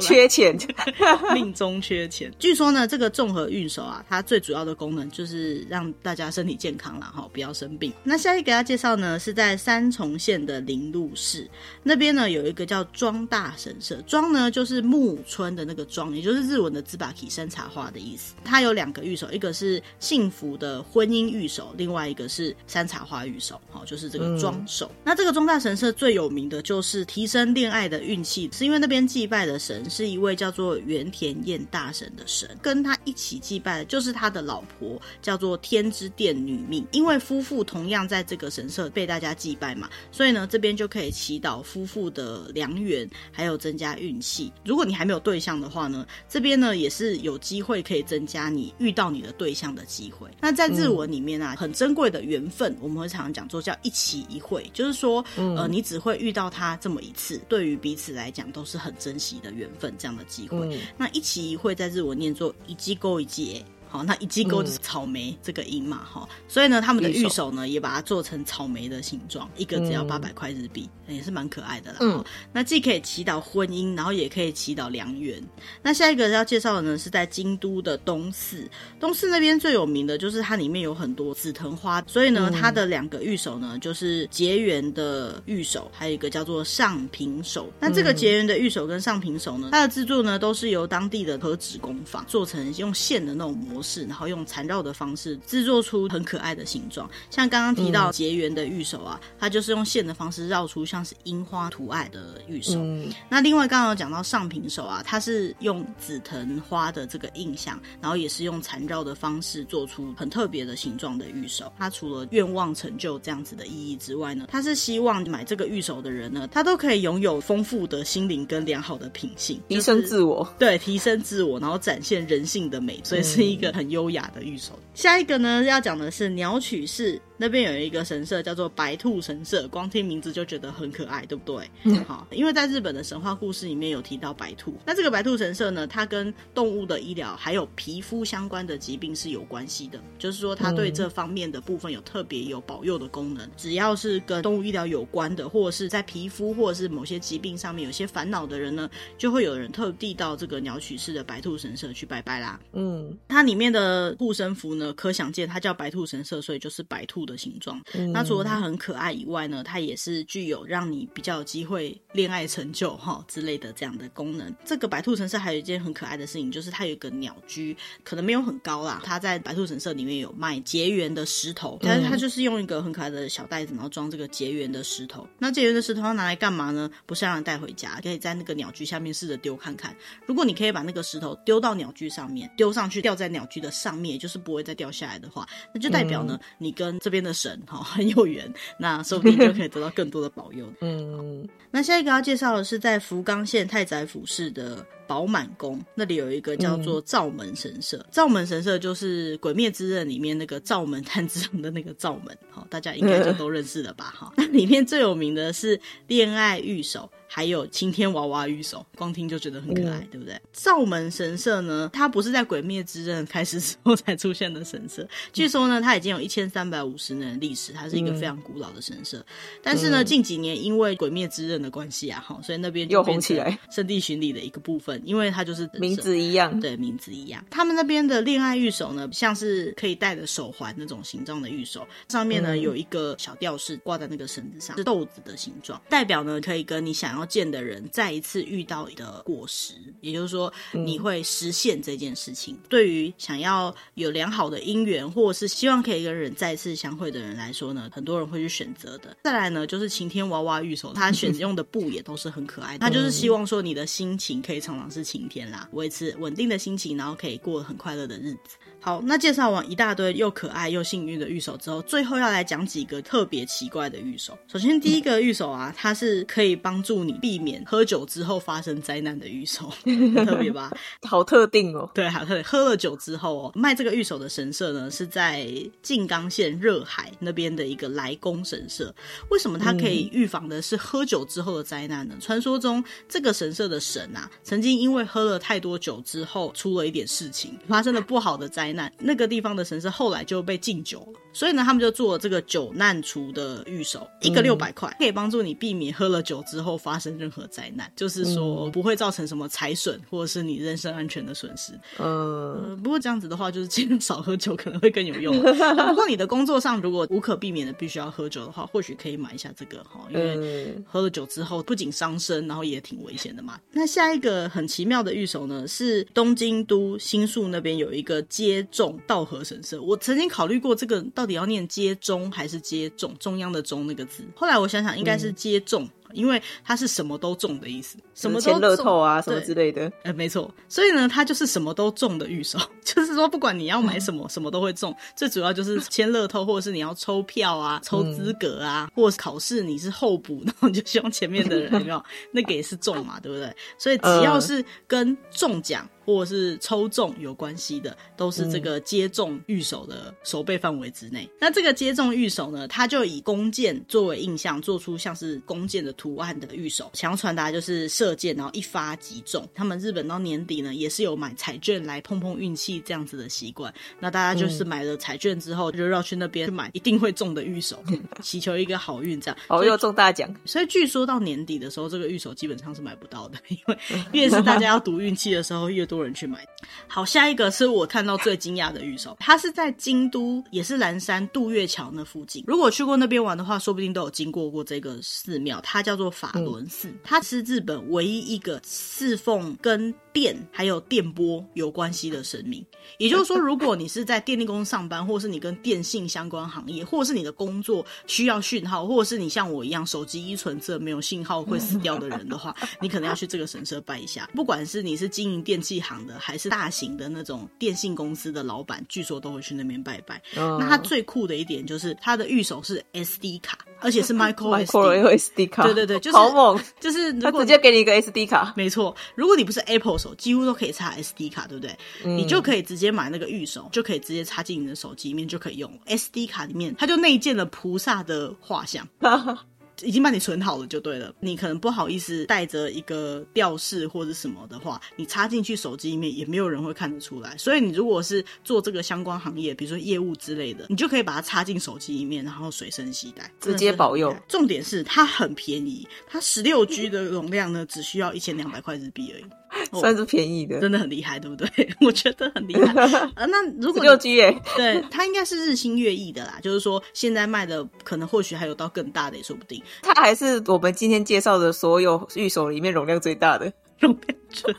[0.00, 0.56] 缺钱，
[1.34, 2.32] 命中缺钱。
[2.38, 7.92] 据说呢，这个综合运手啊，它最主要的功能就是让大家身体健康啦，哈，不要生病。
[8.06, 11.48] 那下一个要介绍呢，是在三重县的铃鹿市
[11.82, 14.00] 那边呢，有一个叫庄大神社。
[14.06, 16.98] 庄呢就是木村的那个庄，也就是日文的“椿”
[17.30, 18.34] 山茶花的意思。
[18.44, 23.58] 它有两个御守，一个是幸福的婚姻御守，另外一个是山茶花御守。
[23.70, 24.86] 好，就是这个庄守。
[24.86, 36.86] 嗯、那这个庄大神社最有名的就是提升恋爱的运气，是因为那边祭拜的神是一位叫做原田彦大神的神，跟他一起祭拜的就是他的老婆，叫做天之殿女命。
[36.92, 44.50] 因为夫妇同样在这个神社被大家祭拜嘛，所以呢，这边就可以祈祷夫妇的良缘，还有增加运气。
[44.64, 50.30] 如果你还没有对象的话呢，这边呢也是有机会可以增加你遇到你的对象的机会。
[50.40, 60.58] 那在日文里面啊，嗯、很珍贵的缘分，我们会常常讲做叫一期一会，就是说，呃，你只会遇到他这么一次，对于彼此来讲都是很珍惜的缘分，这样的机会。
[60.72, 63.62] 嗯、那一期一会在日文念作一季勾一季。
[63.94, 71.98] 好，那一季勾就是草莓这个音嘛，哈、嗯，所以呢，他们的玉手呢也把它做成草莓的形状，一个只要八百块日币，嗯、也是蛮可爱的啦。
[72.00, 75.40] 嗯，那既可以祈祷婚姻，然后也可以祈祷良缘。
[75.80, 87.72] 那下一个要介绍的呢，是在京都的东寺，东寺那边最有名的就是它里面有很多紫藤花，所以呢，它的两个玉手呢就是结缘的玉手，还有一个叫做上平手。
[87.78, 93.83] 那这个结缘的玉手跟上平手呢，它的制作呢都是由当地的和纸工坊做成用线的那种模。
[93.84, 102.72] 是，然后用缠绕的方式制作出很可爱的形状，像刚刚提到结缘的玉手啊，嗯、它就是用线的方式绕出像是樱花图案的玉手。
[102.78, 111.70] 嗯、那另外刚刚有讲到上品手啊，它是用紫藤花的这个印象，然后也是用缠绕的方式做出很特别的形状的玉手。
[111.78, 120.48] 它除了愿望成就这样子的意义之外呢，它是希望买这个玉手的人呢，他都可以拥有丰富的心灵跟良好的品性，提升自我。
[120.58, 123.73] 对，提升自我，然后展现人性的美，所以是一个。
[123.74, 124.78] 很优雅的御手。
[124.94, 127.20] 下一个呢，要讲的是鸟取市。
[127.44, 131.70] 那边有一个神社叫做白兔神社，光听名字就觉得很可爱，对不对？
[131.82, 134.74] 嗯，好，因为在日本的神话故事里面有提到白兔。
[134.86, 143.46] 那这个白兔神社呢，它跟动物的医疗还有皮肤相关的疾病是有关系的，就是说它对这方面的部分有特别有保佑的功能。
[143.58, 152.58] 只要是跟动物医疗有关的，或者是在皮肤或者是某些疾病上面有些烦恼的人呢，就会有人特地到这个鸟取市的白兔神社去拜拜啦。
[152.72, 157.80] 嗯，它里面的护身符呢，可想见它叫白兔神社，所以就是白兔的形状。
[157.94, 164.54] 嗯、那除了它很可爱以外呢，它也是具有让你比较有机会恋爱成就哈之类的这样的功能。
[164.64, 169.02] 这个白兔神社还有一件很可爱的事情，就是它有一个鸟居，可能没有很高啦。
[169.04, 175.26] 它在白兔神社里面有卖结缘的石头，但是它就是用一个很可爱的小袋子，然后装这个结缘的石头。
[175.38, 176.90] 那结缘的石头要拿来干嘛呢？
[177.06, 179.94] 不是让人带回家，可以在那个鸟居下面试着丢看看。
[180.26, 190.66] 如果你可以把那个石头丢到鸟居上面，丢上去掉在鸟居的上面，也就是不会再掉下来的话，那就代表呢，嗯、你跟这边的神哈 很有缘，那说不定就可以得到更多的保佑。
[190.82, 194.84] 嗯，那下一个要介绍的是在福冈县太宰府市的。
[195.06, 204.14] 宝满宫那里有一个叫做灶门神社，灶、嗯、门神社就是《鬼灭之刃》里面那个灶门炭治郎的那个灶门，好，大家应该就都认识了吧？
[204.16, 207.10] 哈、嗯， 那里面最有名的是恋爱御守。
[207.34, 210.40] 还有晴天娃娃御守，光听就觉得很可爱，嗯、对不对？
[210.52, 215.02] 灶门神社呢，它不是在《鬼灭之刃》开始之后才出现的神社。
[215.02, 219.18] 嗯、据说呢，它已经有一千三百五十年的历史，它是一个非常古老的神社。
[219.18, 219.26] 嗯、
[219.64, 227.44] 但是呢，近几年因为《鬼灭之刃》的关系啊，哈，所以那边又红起来，圣地巡礼的一个部分，因为它就是名字一样，对，名字一样。
[227.50, 242.54] 他们那边的恋爱御守呢，像是可以戴的手环那种形状的御守，上面呢、嗯、有一个小吊饰挂在那个绳子上，是豆子的形状，代表呢可以跟你想要见的人再一次遇到你的果实，也就是说你会实现这件事情。
[242.54, 249.16] 嗯、对于想要有良好的姻缘，或者是希望可以跟人再次相会的人来说呢，很多人会去选择的。
[249.24, 252.78] 再来呢，就是晴天娃娃玉手，他选用的布也都是很可爱的。
[252.78, 258.56] 他就是希望说你的心情可以常常是晴天啦，维持稳定的心情，然后可以过很快乐的日子。
[258.84, 264.36] 好，那介绍完一大堆又可爱又幸运的御守之后，最后要来讲几个特别奇怪的御守。
[264.46, 269.72] 首先，第一个御守啊，它是可以帮助你避免喝酒之后发生灾难的御守，
[270.26, 270.70] 特别吧？
[271.08, 271.90] 好特定哦。
[271.94, 272.44] 对，好特定。
[272.44, 275.48] 喝了酒之后哦，卖这个御守的神社呢，是在
[275.80, 278.94] 静冈县热海那边的一个来宫神社。
[279.30, 282.14] 为什么它可以预防的是喝酒之后的灾难呢？
[282.20, 288.92] 传说中，这个神社的神啊，曾经因为喝了太多酒之后，出了一点事情，发生了不好的灾难。
[288.98, 301.72] 那那个地方的神社后来就被禁酒了，所以呢，他们就做了这个酒难除的御守，一个六百块，可以帮助你避免喝了酒之后发生任何灾难，就是说不会造成什么财损或者是你人身安全的损失。
[301.98, 305.32] 呃，不过这样子的话，就是尽量少喝酒可能会更有用。
[305.40, 313.60] 不过你的工作上如果无可避免的必须要喝酒的话，或许可以买一下这个哈，因为喝了酒之后不仅伤身，然后也挺危险的嘛。
[313.70, 318.63] 那下一个很奇妙的御守呢，是东京都新宿那边有一个街。
[318.64, 324.24] 中道和神社，我曾经考虑过这个到底要念接中还是接种，中央的中那个字。
[324.34, 325.84] 后来我想想，应该是接种。
[325.84, 329.90] 嗯因为它是什么都中的意思，什么都中乐透啊，什么之类的。
[330.04, 334.94] 呃，没错，所以呢，它就是什么都中的预售， 就是说不管你要买什么，什么都会中。
[335.16, 342.00] 最主要就是签乐透，或者是你要抽票啊、抽资格啊，或者是考试你是候补， 然后你就希望前面的人有没有
[342.30, 343.52] 那个也是中嘛，对不对？
[343.76, 351.28] 所以只要是跟中奖或者是抽中有关系的，都是这个接中御手的守备范围之内。
[351.38, 356.14] 那这个接中御手呢，它就以弓箭作为印象，做出像是弓箭的图。
[356.24, 359.46] 案的御手，想要传达就是射箭，然后一发即中。
[359.54, 363.70] 他们日本到年底呢，也是有买彩券来碰碰运气这样子的习惯。
[364.00, 367.82] 那大家就是买了彩券之后，就绕去那边去买一定会中的御守，
[368.22, 370.34] 祈求一个好运，这样哦，又中大奖。
[370.46, 373.78] 所以据说到年底的时候，这个御手基本上是买不到的，因为
[374.12, 376.46] 越是大家要赌运气的时候，越多多人去买。
[376.88, 382.42] 好，下一个是我看到最惊讶的预售，它是在京都，也是岚山渡月桥那附近。
[382.46, 392.64] 如果去过那边玩的话，说不定都有经过过这个寺庙，它叫做法轮寺，它是日本唯一一个侍奉跟电还有电波有关系的神明。
[392.98, 404.30] 也就是说，如果你是在电力公司上班，或是你跟电信相关行业，或者是你的工作需要讯号，或者是你像我一样手机依存这没有信号会死掉的人的话，你可能要去这个神社拜一下。
[404.34, 410.22] 不管是你是经营电器行的，还是大型的那种电信公司的老板，据说都会去那边拜拜。
[410.34, 413.58] 那它最酷的一点就是它的御守是 SD 卡。
[413.80, 418.94] 而且是 micro micro SD 卡，对对对，就是好猛，就是 他直接给你一个 SD 卡，没错。
[419.14, 421.76] 如果你不是 Apple 手，几乎都可以插 SD 卡，对不对？
[422.04, 425.70] 嗯、你就可以直接买那个预手，就可以直接插进你的手机里面就可以用。
[425.86, 428.86] SD 卡里面，它就内建了菩萨的画像。
[429.82, 437.36] 已经帮你存好了就对了，你可能不好意思带着一个吊饰或者什么的话，你插进去手机里面也没有人会看得出来。
[437.36, 444.14] 所以你如果是做这个相关行业，比如说业务之类的，你就可以把它插进手机里面，然后随身携带，直接保佑。
[444.28, 449.24] 重点是它很便宜，它十六 G 的容量呢，只需要一千两百块日币而已。
[449.80, 451.48] 算是便宜的，真的很厉害，对不对？
[451.80, 452.72] 我觉得很厉害。
[453.14, 456.38] 呃， 那如果六 G 耶，对，它应该是日新月异的啦。
[456.42, 459.62] 就是说，现在卖的可能或许还有到更大的，也说不定。
[459.82, 464.54] 它还是我们今天介绍的所有玉手里面容量最大的容量最。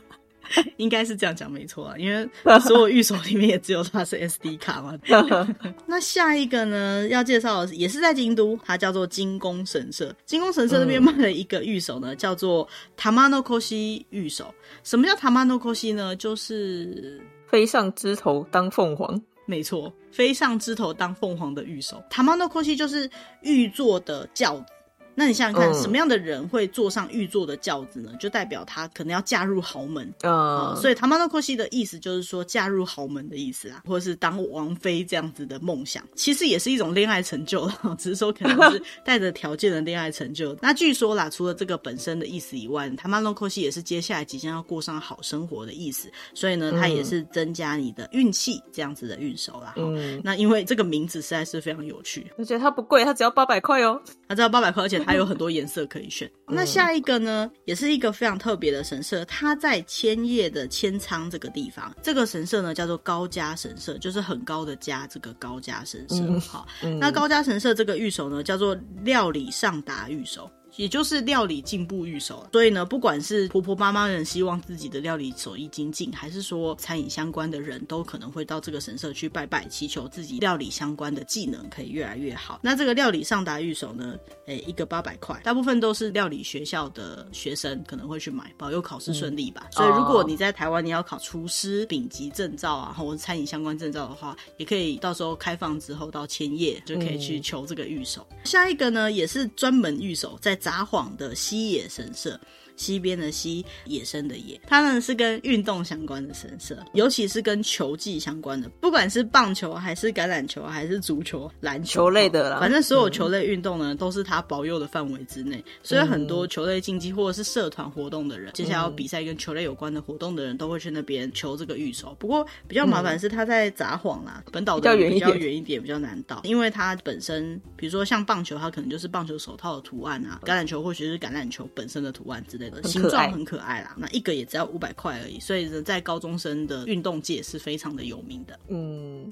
[0.78, 2.28] 应该是这样讲没错啊，因为
[2.60, 4.98] 所有御守里面也只有它是 SD 卡嘛。
[5.86, 10.16] 那下一个呢，要介绍的也是在京都，它叫做金宫神社。
[10.26, 14.54] 金宫神社那边卖了一个玉手呢，叫做 Tamanokoshi 御守。
[14.84, 16.16] 什么叫 Tamanokoshi 呢？
[16.16, 19.22] 就是飞上枝头当凤凰。
[19.48, 22.04] 没错，飞上枝头当凤凰的玉手。
[22.10, 23.08] Tamanokoshi 就是
[23.42, 24.74] 玉做的轿子。
[25.16, 28.12] 那你想想看，什么样的人会坐上御座的轿子呢？
[28.20, 30.82] 就代表他可能要嫁入豪门啊、嗯。
[30.82, 40.54] 所以，塔玛诺科西的意思就是说嫁入豪门的意思啊，或者是当王妃这样子的梦想，其实也是一种恋爱成就了， 只是说可能是带着条件的恋爱成就。
[40.62, 46.12] 那据说啦，除了这个本身的意思以外，塔玛诺科西也是接下来即将要过上好生活的意思。
[46.34, 49.76] 所以呢，它也是增加你的运气这样子的运手啦。
[49.78, 55.05] 嗯，那因为这个名字实在是非常有趣，而且它不贵，它只要八百块哦，它只要八百块，而且。
[55.06, 56.30] 还有很多颜色可以选。
[56.48, 61.94] 那下一个呢，也是一个非常特别的神社，它在千叶的千仓这个地方。
[62.02, 66.40] 这个神社呢，叫做高家神社，就是很高的家，这个高家神社。
[66.40, 66.68] 好，
[67.00, 70.50] 那高家神社这个御守呢，叫做料理上达御守。
[70.78, 82.60] 也就是料理进步御守，所以呢，不管是婆婆妈妈人希望自己的料理手艺精进，还是说餐饮相关的人都可能会到这个神社去拜拜，祈求自己料理相关的技能可以越来越好。
[82.62, 84.16] 那这个料理上达御守呢，
[84.48, 89.68] 诶，一个八百块，大部分都是料理学校的学生可能会去买，保佑考试顺利吧。
[89.68, 89.72] 嗯。
[89.72, 98.28] 所以如果你在台湾，你要考厨师丙级证照啊，或者餐饮相关证照的话，也可以到时候开放之后到千叶就可以去求这个御守。
[98.32, 98.38] 嗯。
[98.44, 100.60] 下一个呢，也是专门御守，在。
[100.66, 102.40] 札幌的西野神社。
[102.76, 122.16] 西边的西，野生的野，它呢是跟运动相关的神社，尤其是跟球技相关的，不管是棒球还是橄榄球还是足球、篮球，球类的啦，反正所有球类运动呢、嗯、都是它保佑的范围之内，所以很多球类竞技或者是社团活动的人，嗯、接下来要比赛跟球类有关的活动的人都会去那边求这个御守。
[122.20, 133.46] 不过比较麻烦是它在札幌啦，嗯、本岛的比较远一点，比较难到，因为它本身比如说像棒球，它可能就是棒球手套的图案啊，橄榄球或许是橄榄球本身的图案之类的，形状很。
[133.46, 138.60] 可爱啦，那一个也只要五百块而已，所以呢，在高中生的运动界是非常的有名的。
[138.70, 139.32] 嗯，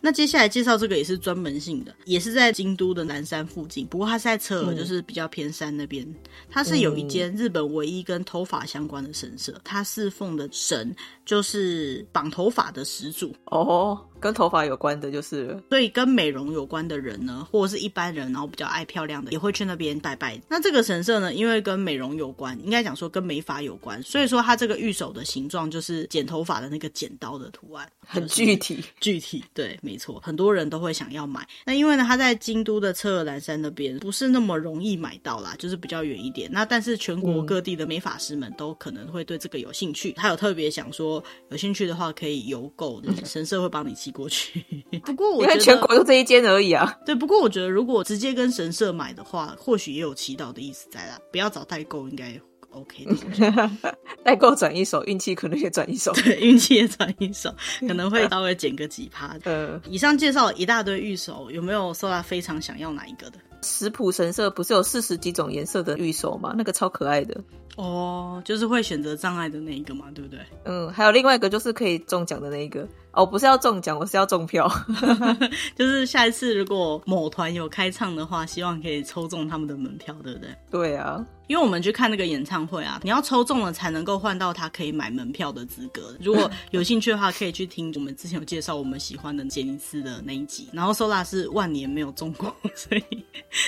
[0.00, 6.04] 那接下来介绍这个也是专门性的，也是在京都的南山附近，不过它是在侧耳，就是比较偏山那边。
[6.50, 10.92] 它是有一间日本唯一跟头发相关的神社，它侍奉的神
[11.24, 14.00] 就是绑头发的始祖哦。
[14.22, 20.40] 跟头发有关的，就是所以跟美容有关的人呢，或者是一般人，然后比较爱漂亮的，也会去那边拜拜。
[20.48, 31.44] 那这个神社呢，因为跟美容有关，应该讲说跟美发有关，所以说它这个玉手的形状就是剪头发的那个剪刀的图案，很具体，具体，对，没错，很多人都会想要买。
[31.64, 36.48] 那因为呢，它在京都的车尔兰山那边不是那么容易买到啦，就是比较远一点。
[36.52, 41.11] 那但是全国各地的美发师们都可能会对这个有兴趣，他有特别想说，
[41.50, 44.12] 有兴趣的话可以邮购，神社会帮你寄。
[44.12, 44.62] 过去，
[45.06, 46.94] 不过我觉得全国就这一间而已啊。
[47.02, 51.18] 对，不过我觉得如果直接跟神社买的话，或许也有祈祷的意思在啦。
[51.32, 52.38] 不要找代购，应该
[52.72, 53.70] OK 的。
[54.22, 56.12] 代购转一手，运气可能也转一手。
[56.12, 57.50] 对，运气也转一手，
[57.80, 59.34] 可能会稍微减个几趴。
[59.44, 63.38] 呃，以上介绍了一大堆御守，有没有 Sola 非常想要哪一个的？
[63.62, 66.54] 石浦神社不是有四十几种颜色的玉手吗？
[66.56, 67.40] 那个超可爱的。
[67.76, 70.40] 哦，就是会选择障碍的那一个嘛，对不对？
[70.64, 72.86] 嗯，还有另外一个就是可以中奖的那一个。
[73.12, 74.70] 哦，不是要中奖，我是要中票。
[75.76, 80.48] 就是下一次如果某团有开唱的话，希望可以抽中他们的门票，对不对？
[80.70, 86.16] 对啊，因为我们去看那个演唱会啊，你要抽中了才能够换到他可以买门票的资格。
[86.20, 90.68] 如果有兴趣的话，可以去听我们之前有介绍我们喜欢的杰尼斯的那一集。
[90.72, 93.04] 然后 Sola 是万年没有中过，所以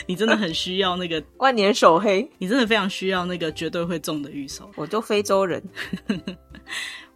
[0.07, 4.71] 你真的很需要那个 万年手黑，你真的非常需要那个绝对会中的预售。
[4.77, 5.63] 我就非洲人。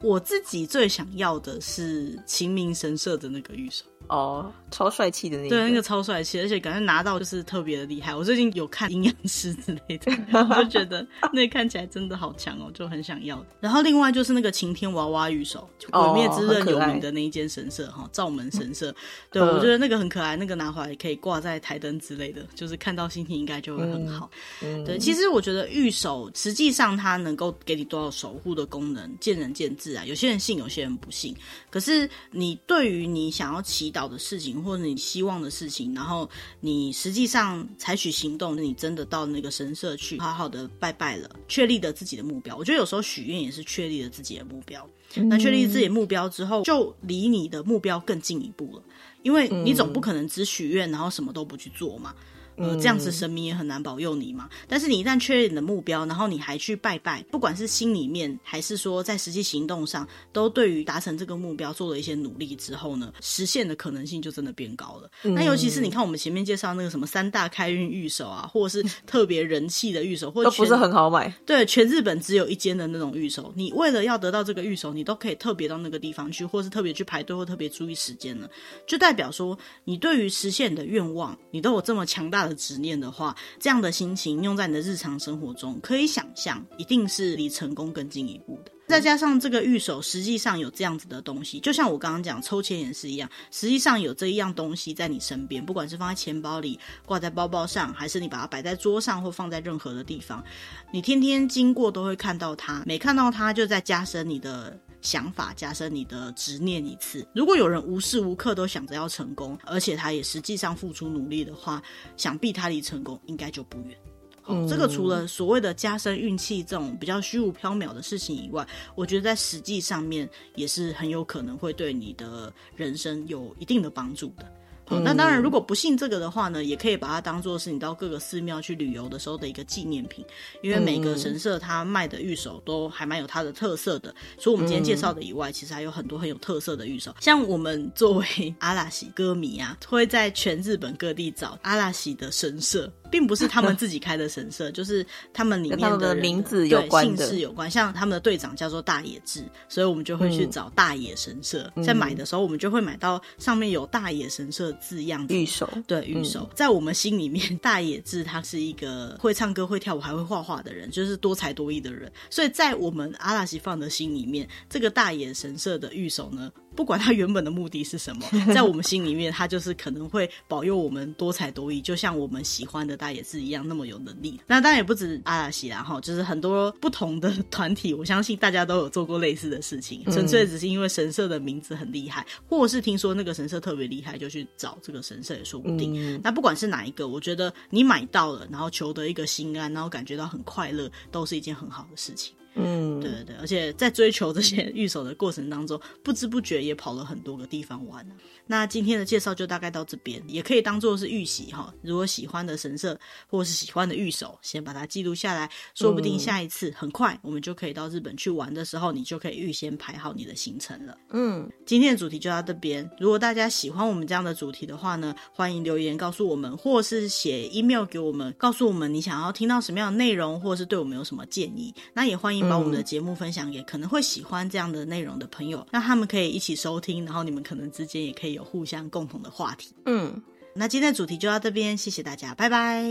[0.01, 3.85] 我自己最想要的是秦明神社的那个玉手。
[4.07, 8.15] 哦，超帅气的那个，对，那个超帅气，而且感觉拿到就是特别的厉害。
[8.15, 10.13] 我最近有看营养师之类的，
[10.49, 13.45] 我就觉得那看起来真的好强哦，就很想要。
[13.61, 18.95] 然后另外就是那个晴天娃娃御守，鬼灭之刃有名的那一间神社哈，灶门神社。
[19.31, 24.31] 对，我觉得那个很可爱，那个拿回来可以挂在台灯之类的，就是看到心情应该就会很好。
[24.63, 30.05] 嗯、对，其实我觉得玉手实际上它能够给你多少守护的功能，见仁见智啊。
[30.07, 31.37] 有些人信，有些人不信。
[31.69, 34.09] 可是你对于你想要祈祷。
[34.09, 36.29] 的事情，或者你希望的事情，然后
[36.61, 42.57] 你实际上采取行动，你真的到那个神社去，好好的拜拜了，确立了自己的目标。
[42.57, 44.89] 我觉得有时候许愿也是确立了自己的目标。
[45.15, 48.83] 那确立自己的目标之后，就离你的目标更进一步了，
[49.23, 52.15] 因为你总不可能只许愿，然后什么都不去做嘛。
[52.59, 54.49] 呃，这样子神明也很难保佑你嘛。
[54.67, 65.11] 但是你一旦确认你的目标，然后你还去拜拜，不管是心里面还是说在实际行动上，都对于达成这个目标做了一些努力之后呢，实现的可能性就真的变高了。
[65.23, 71.33] 嗯、那尤其是你看我们前面介绍那个什么三大开运玉手啊，或者是特别人气的玉手，或者都不是很好买。
[71.47, 78.49] 对，全日本只有一间的那种玉手，你为了要得到这个玉手，你都可以特别到那个地方去，或是特别去排队，或特别注意时间了，
[78.87, 83.35] 就代表说你对于实现你的愿望，你都有这么强大的执念的话。
[83.59, 88.73] 这样的心情用在你的日常生活中，可以想象，一定是离成功更进一步的。
[88.89, 100.43] 再加上这个御守，实际上有这样子的东西，就像我刚刚讲抽签也是一样，实际上有这一样东西在你身边，不管是放在钱包里、挂在包包上，还是你把它摆在桌上或放在任何的地方，
[100.91, 107.27] 你天天经过都会看到它，每看到它就在加深你的想法，加深你的执念一次。
[107.35, 111.83] 如果有人无时无刻都想着要成功，而且他也实际上付出努力的话，
[112.17, 113.97] 想必他离成功应该就不远。
[114.45, 124.51] 哦，这个除了所谓的加深运气这种比较虚无缥缈的事情以外，我觉得在实际上面也是很有可能会对你的人生有一定的帮助的。
[124.91, 130.25] 哦，那当然，如果不信这个的话呢，也可以把它当做是你到各个寺庙去旅游的时候的一个纪念品，
[130.63, 134.15] 因为每个神社它卖的玉手都还蛮有它的特色的。
[134.39, 137.15] 除了我们今天介绍的以外，其实还有很多很有特色的玉手。
[137.21, 142.91] 像我们作为阿拉西歌迷啊，会在全日本各地找阿拉西的神社。
[143.11, 147.71] 并不是他们自己开的神社， 就是他们里面的，的名字有关的，姓氏有关。
[147.71, 151.71] 像他们的队长叫做大野智，所以我们就会去找大野神社。
[151.77, 155.69] 嗯、在买的时候，我们就会买到上面有大野神社字样的玉手。
[155.87, 156.41] 对，玉手。
[156.51, 162.11] 嗯、在我们心里面， 大野智他是一个会唱歌、会跳舞、还会画画的人，就是多才多艺的人。
[162.31, 168.25] 所以在我们阿拉西放的心里面，这个大野神社的玉手呢，不管他原本的目的是什么，
[168.55, 174.41] 在我们心里面，他就是可能会保佑我们多才多艺，就像我们喜欢的大野智一样那么有能力。
[174.47, 185.93] 那当然也不止阿拉西啦，哈，就是很多不同的团体，我相信大家都有做过类似的事情，纯粹只是因为神社的名字很厉害，或者是听说那个神社特别厉害，就去找这个神社也说不定。
[185.97, 192.33] 嗯、那不管是哪一个，我觉得你买到了，然后求得一个心安，然后感觉到很快乐，都是一件很好的事情。
[192.59, 198.07] 嗯，对对对，而且在追求这些御守的过程当中，不知不觉也跑了很多个地方玩。
[198.47, 201.73] 那今天的介绍就大概到这边，也可以当做是预习哈。
[201.83, 202.99] 如果喜欢的神社
[203.29, 210.97] 或是喜欢的御守，先把它记录下来，说不定下一次很快我们就可以到日本去玩的时候，你就可以预先排好你的行程了。
[211.11, 212.89] 嗯，今天的主题就到这边。
[212.99, 221.75] 如果大家喜欢我们这样的主题的话呢，欢迎留言告诉我们，或是写 email 给我们，告诉我们你想要听到什么样的内容，或是对我们有什么建议。
[221.93, 230.23] 那也欢迎把我们的节目分享给可能会喜欢这样的内容的朋友，让他们可以一起收听，然后你们可能之间也可以有互相共同的话题，嗯，
[230.55, 232.85] 那今天的主题就到这边，谢谢大家，拜拜，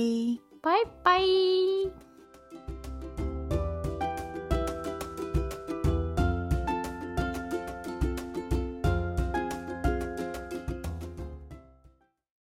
[0.62, 0.72] 拜
[1.04, 2.07] 拜。